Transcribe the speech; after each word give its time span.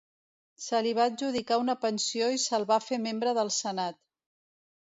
Se 0.67 0.79
li 0.85 0.93
va 0.99 1.05
adjudicar 1.09 1.59
una 1.65 1.77
pensió 1.83 2.31
i 2.39 2.41
se'l 2.47 2.65
va 2.73 2.81
fer 2.89 2.99
membre 3.07 3.35
del 3.41 3.55
Senat. 3.61 4.01